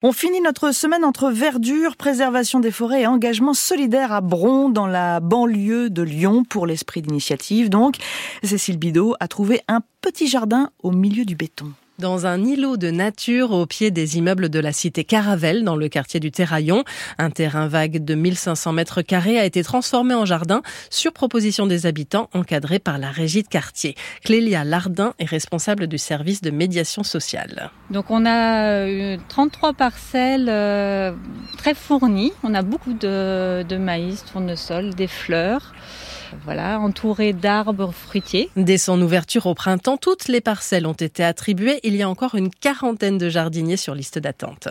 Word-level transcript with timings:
On 0.00 0.12
finit 0.12 0.40
notre 0.40 0.70
semaine 0.70 1.04
entre 1.04 1.30
verdure, 1.30 1.96
préservation 1.96 2.60
des 2.60 2.70
forêts 2.70 3.02
et 3.02 3.06
engagement 3.08 3.52
solidaire 3.52 4.12
à 4.12 4.20
Bron, 4.20 4.68
dans 4.68 4.86
la 4.86 5.18
banlieue 5.18 5.90
de 5.90 6.02
Lyon, 6.02 6.44
pour 6.44 6.68
l'esprit 6.68 7.02
d'initiative. 7.02 7.68
Donc, 7.68 7.96
Cécile 8.44 8.78
Bidot 8.78 9.16
a 9.18 9.26
trouvé 9.26 9.60
un 9.66 9.80
petit 10.02 10.28
jardin 10.28 10.70
au 10.84 10.92
milieu 10.92 11.24
du 11.24 11.34
béton. 11.34 11.72
Dans 11.98 12.26
un 12.26 12.44
îlot 12.44 12.76
de 12.76 12.90
nature 12.90 13.52
au 13.52 13.64
pied 13.64 13.90
des 13.90 14.18
immeubles 14.18 14.50
de 14.50 14.60
la 14.60 14.72
cité 14.72 15.02
Caravelle, 15.02 15.64
dans 15.64 15.76
le 15.76 15.88
quartier 15.88 16.20
du 16.20 16.30
Terraillon, 16.30 16.84
un 17.16 17.30
terrain 17.30 17.68
vague 17.68 18.04
de 18.04 18.14
1500 18.14 18.74
mètres 18.74 19.00
carrés 19.00 19.38
a 19.38 19.46
été 19.46 19.64
transformé 19.64 20.12
en 20.12 20.26
jardin 20.26 20.60
sur 20.90 21.14
proposition 21.14 21.66
des 21.66 21.86
habitants, 21.86 22.28
encadré 22.34 22.80
par 22.80 22.98
la 22.98 23.10
régie 23.10 23.42
de 23.42 23.48
quartier. 23.48 23.94
Clélia 24.22 24.62
Lardin 24.62 25.14
est 25.18 25.24
responsable 25.24 25.86
du 25.86 25.96
service 25.96 26.42
de 26.42 26.50
médiation 26.50 27.02
sociale. 27.02 27.70
Donc 27.90 28.10
on 28.10 28.26
a 28.26 29.16
33 29.28 29.70
euh, 29.70 29.72
parcelles 29.72 30.48
euh, 30.50 31.12
très 31.56 31.72
fournies. 31.72 32.32
On 32.42 32.52
a 32.52 32.60
beaucoup 32.60 32.92
de, 32.92 33.62
de 33.62 33.76
maïs, 33.78 34.22
tournesol, 34.30 34.94
des 34.94 35.06
fleurs 35.06 35.72
voilà, 36.44 36.80
entouré 36.80 37.32
d'arbres 37.32 37.92
fruitiers. 37.92 38.50
Dès 38.56 38.78
son 38.78 39.00
ouverture 39.00 39.46
au 39.46 39.54
printemps, 39.54 39.96
toutes 39.96 40.28
les 40.28 40.40
parcelles 40.40 40.86
ont 40.86 40.92
été 40.92 41.24
attribuées. 41.24 41.80
Il 41.82 41.96
y 41.96 42.02
a 42.02 42.08
encore 42.08 42.34
une 42.34 42.50
quarantaine 42.50 43.18
de 43.18 43.28
jardiniers 43.28 43.76
sur 43.76 43.94
liste 43.94 44.18
d'attente. 44.18 44.68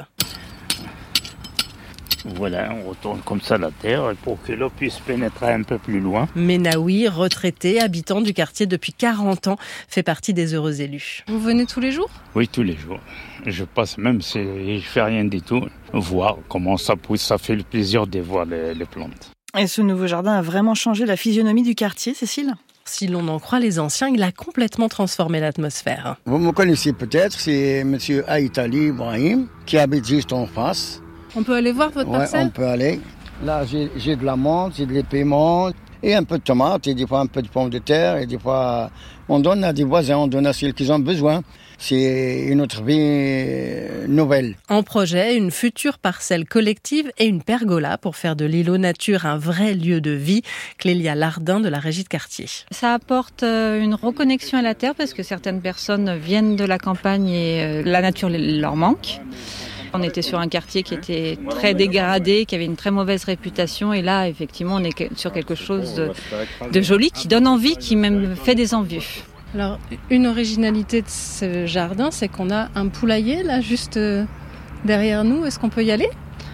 Voilà, 2.27 2.73
on 2.73 2.89
retourne 2.89 3.21
comme 3.21 3.39
ça 3.39 3.59
la 3.59 3.69
terre 3.69 4.13
pour 4.23 4.41
que 4.41 4.51
l'eau 4.51 4.71
puisse 4.71 4.97
pénétrer 4.97 5.53
un 5.53 5.61
peu 5.61 5.77
plus 5.77 5.99
loin. 5.99 6.27
Menaoui, 6.35 7.07
retraité, 7.07 7.79
habitant 7.79 8.19
du 8.19 8.33
quartier 8.33 8.65
depuis 8.65 8.93
40 8.93 9.47
ans, 9.47 9.57
fait 9.87 10.01
partie 10.01 10.33
des 10.33 10.55
heureux 10.55 10.81
élus. 10.81 11.23
Vous 11.27 11.39
venez 11.39 11.67
tous 11.67 11.79
les 11.79 11.91
jours? 11.91 12.09
Oui, 12.33 12.47
tous 12.47 12.63
les 12.63 12.75
jours. 12.75 12.99
Je 13.45 13.63
passe 13.63 13.99
même 13.99 14.23
si 14.23 14.39
je 14.79 14.87
fais 14.87 15.03
rien 15.03 15.25
du 15.25 15.43
tout, 15.43 15.67
voir 15.93 16.37
comment 16.49 16.77
ça 16.77 16.95
pousse, 16.95 17.21
ça 17.21 17.37
fait 17.37 17.55
le 17.55 17.63
plaisir 17.63 18.07
de 18.07 18.19
voir 18.19 18.45
les 18.45 18.85
plantes. 18.85 19.34
Et 19.57 19.67
ce 19.67 19.81
nouveau 19.81 20.05
jardin 20.05 20.33
a 20.33 20.41
vraiment 20.41 20.75
changé 20.75 21.05
la 21.05 21.15
physionomie 21.15 21.63
du 21.63 21.75
quartier, 21.75 22.13
Cécile? 22.13 22.55
Si 22.83 23.07
l'on 23.07 23.27
en 23.29 23.39
croit 23.39 23.59
les 23.59 23.79
anciens, 23.79 24.09
il 24.09 24.21
a 24.21 24.31
complètement 24.33 24.89
transformé 24.89 25.39
l'atmosphère. 25.39 26.17
Vous 26.25 26.37
me 26.37 26.51
connaissez 26.51 26.91
peut-être, 26.91 27.39
c'est 27.39 27.79
M. 27.79 27.97
Aïtali 28.27 28.87
Ibrahim, 28.87 29.47
qui 29.65 29.77
habite 29.77 30.05
juste 30.05 30.33
en 30.33 30.45
face. 30.45 31.01
On 31.37 31.43
peut 31.43 31.55
aller 31.55 31.71
voir 31.71 31.89
votre 31.91 32.09
ouais, 32.09 32.17
parcelle? 32.17 32.47
on 32.47 32.49
peut 32.49 32.67
aller. 32.67 32.99
Là, 33.43 33.63
j'ai 33.65 34.15
de 34.15 34.25
la 34.25 34.35
menthe, 34.35 34.73
j'ai 34.77 34.85
de 34.85 34.91
l'épaiement, 34.93 35.69
et 36.03 36.15
un 36.15 36.23
peu 36.23 36.37
de 36.37 36.43
tomates, 36.43 36.87
et 36.87 36.93
des 36.93 37.07
fois 37.07 37.19
un 37.19 37.27
peu 37.27 37.41
de 37.41 37.47
pommes 37.47 37.69
de 37.69 37.79
terre, 37.79 38.17
et 38.17 38.25
des 38.25 38.39
fois 38.39 38.89
on 39.27 39.39
donne 39.39 39.63
à 39.63 39.73
des 39.73 39.83
voisins, 39.83 40.17
on 40.17 40.27
donne 40.27 40.45
à 40.45 40.53
ceux 40.53 40.71
qui 40.71 40.89
ont 40.91 40.99
besoin. 40.99 41.41
C'est 41.77 42.45
une 42.47 42.61
autre 42.61 42.83
vie 42.83 44.07
nouvelle. 44.07 44.55
En 44.69 44.83
projet, 44.83 45.35
une 45.35 45.51
future 45.51 45.97
parcelle 45.97 46.45
collective 46.45 47.11
et 47.17 47.25
une 47.25 47.41
pergola 47.41 47.97
pour 47.97 48.15
faire 48.15 48.35
de 48.35 48.45
l'îlot 48.45 48.77
nature 48.77 49.25
un 49.25 49.37
vrai 49.37 49.73
lieu 49.73 49.99
de 49.99 50.11
vie. 50.11 50.41
Clélia 50.77 51.15
Lardin 51.15 51.59
de 51.59 51.67
la 51.69 51.79
régie 51.79 52.03
de 52.03 52.07
quartier. 52.07 52.45
Ça 52.71 52.93
apporte 52.93 53.43
euh, 53.43 53.81
une 53.81 53.93
reconnexion 53.93 54.57
à 54.57 54.61
la 54.61 54.73
terre 54.73 54.95
parce 54.95 55.13
que 55.13 55.23
certaines 55.23 55.61
personnes 55.61 56.15
viennent 56.17 56.55
de 56.55 56.65
la 56.65 56.77
campagne 56.77 57.29
et 57.29 57.63
euh, 57.63 57.81
la 57.83 58.01
nature 58.01 58.29
leur 58.29 58.75
manque. 58.75 59.19
On 59.95 60.03
était 60.03 60.21
sur 60.21 60.39
un 60.39 60.47
quartier 60.47 60.83
qui 60.83 60.93
était 60.93 61.37
très 61.49 61.73
dégradé, 61.73 62.45
qui 62.45 62.55
avait 62.55 62.65
une 62.65 62.75
très 62.75 62.91
mauvaise 62.91 63.23
réputation. 63.23 63.93
Et 63.93 64.01
là, 64.01 64.27
effectivement, 64.27 64.75
on 64.75 64.83
est 64.83 65.17
sur 65.17 65.31
quelque 65.31 65.55
chose 65.55 65.95
de, 66.71 66.81
joli, 66.81 67.11
qui 67.11 67.27
donne 67.27 67.47
envie, 67.47 67.77
qui 67.77 67.95
même 67.95 68.35
fait 68.35 68.55
des 68.55 68.73
envies. 68.73 69.23
Alors, 69.53 69.79
une 70.09 70.27
originalité 70.27 71.01
de 71.01 71.07
ce 71.07 71.65
jardin, 71.65 72.11
c'est 72.11 72.27
qu'on 72.27 72.51
a 72.51 72.69
un 72.75 72.87
poulailler 72.87 73.41
là, 73.41 73.61
juste 73.61 73.95
euh, 73.95 74.25
derrière 74.83 75.23
nous. 75.23 75.45
Est-ce 75.45 75.59
qu'on 75.59 75.69
peut 75.69 75.83
y 75.83 75.91
aller? 75.91 76.09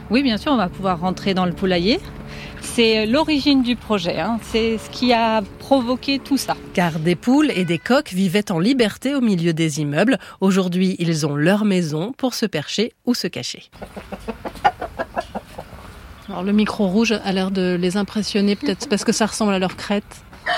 Oui, 0.10 0.24
bien 0.24 0.38
sûr, 0.38 0.52
on 0.52 0.58
va 0.58 0.70
pouvoir 0.70 1.00
rentrer 1.00 1.34
dans 1.34 1.46
le 1.46 1.54
poulailler. 1.54 2.00
C'est 2.62 3.06
l'origine 3.06 3.64
du 3.64 3.76
projet, 3.76 4.20
hein. 4.20 4.40
c'est 4.44 4.78
ce 4.78 4.90
qui 4.90 5.14
a 5.14 5.42
provoqué 5.60 6.20
tout 6.20 6.38
ça. 6.38 6.56
Car 6.74 7.00
des 7.00 7.16
poules 7.16 7.52
et 7.56 7.66
des 7.66 7.78
coqs 7.78 8.14
vivaient 8.14 8.52
en 8.52 8.60
liberté 8.60 9.16
au 9.16 9.22
milieu 9.22 9.52
des 9.54 9.82
immeubles. 9.82 10.20
Aujourd'hui, 10.42 10.96
ils 11.00 11.26
ont 11.26 11.36
leur 11.36 11.66
maison 11.66 12.14
pour 12.18 12.34
se 12.34 12.46
percher 12.46 12.94
ou 13.06 13.14
se 13.14 13.28
cacher. 13.28 13.70
Alors 16.30 16.44
le 16.44 16.54
micro 16.54 16.88
rouge 16.88 17.12
a 17.12 17.32
l'air 17.34 17.52
de 17.52 17.76
les 17.80 17.98
impressionner 17.98 18.56
peut-être 18.56 18.88
parce 18.88 19.04
que 19.04 19.12
ça 19.12 19.26
ressemble 19.26 19.54
à 19.54 19.60
leur 19.60 19.76
crête. 19.76 20.24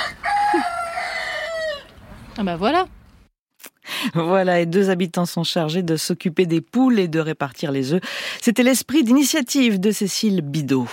Ah 2.35 2.41
bah 2.41 2.55
voilà 2.55 2.87
voilà, 4.13 4.59
et 4.59 4.65
deux 4.65 4.89
habitants 4.89 5.25
sont 5.25 5.43
chargés 5.43 5.83
de 5.83 5.95
s'occuper 5.97 6.45
des 6.45 6.61
poules 6.61 6.99
et 6.99 7.07
de 7.07 7.19
répartir 7.19 7.71
les 7.71 7.93
œufs. 7.93 8.01
C'était 8.41 8.63
l'esprit 8.63 9.03
d'initiative 9.03 9.79
de 9.79 9.91
Cécile 9.91 10.41
Bidot. 10.41 10.87